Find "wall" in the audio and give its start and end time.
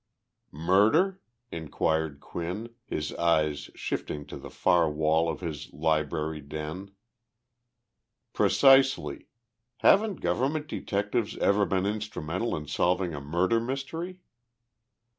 4.89-5.29